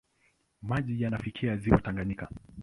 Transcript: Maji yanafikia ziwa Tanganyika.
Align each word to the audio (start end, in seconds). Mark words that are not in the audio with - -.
Maji 0.61 1.01
yanafikia 1.01 1.57
ziwa 1.57 1.81
Tanganyika. 1.81 2.29